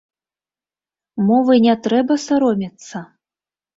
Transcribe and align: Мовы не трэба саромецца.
Мовы 1.29 1.53
не 1.67 1.75
трэба 1.89 2.13
саромецца. 2.27 2.97